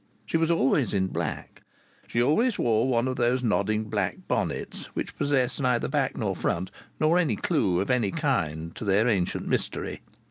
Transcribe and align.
She 0.25 0.35
was 0.35 0.49
always 0.49 0.95
in 0.95 1.09
black. 1.09 1.61
She 2.07 2.23
always 2.23 2.57
wore 2.57 2.87
one 2.87 3.07
of 3.07 3.17
those 3.17 3.43
nodding 3.43 3.83
black 3.83 4.17
bonnets 4.27 4.85
which 4.95 5.15
possess 5.15 5.59
neither 5.59 5.87
back 5.87 6.17
nor 6.17 6.35
front, 6.35 6.71
nor 6.99 7.19
any 7.19 7.35
clue 7.35 7.79
of 7.79 7.91
any 7.91 8.09
kind 8.09 8.75
to 8.77 8.83
their 8.83 9.07
ancient 9.07 9.47
mystery. 9.47 10.01